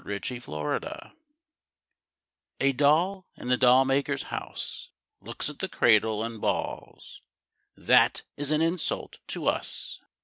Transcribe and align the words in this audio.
II 0.03 0.17
THE 0.17 0.41
DOLLS 0.43 1.13
A 2.59 2.73
doll 2.73 3.27
in 3.37 3.49
the 3.49 3.55
doll 3.57 3.85
maker's 3.85 4.23
house 4.33 4.89
Looks 5.21 5.47
at 5.47 5.59
the 5.59 5.69
cradle 5.69 6.23
and 6.23 6.41
balls: 6.41 7.21
'That 7.77 8.23
is 8.35 8.49
an 8.49 8.63
insult 8.63 9.19
to 9.27 9.45
us.' 9.45 9.99